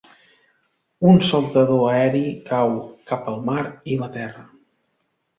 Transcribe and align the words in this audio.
Un 1.09 1.19
saltador 1.31 1.83
aeri 1.89 2.21
cau 2.47 2.73
cap 3.11 3.27
al 3.33 3.37
mar 3.51 3.67
i 3.91 3.99
la 4.05 4.09
terra. 4.17 4.47